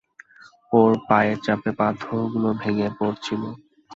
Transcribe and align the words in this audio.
ওর 0.71 0.91
পায়ের 1.07 1.37
চাপে 1.45 1.71
পাথরগুলো 1.79 2.49
ভেঙ্গে 2.61 2.89
পড়ছিল। 2.97 3.41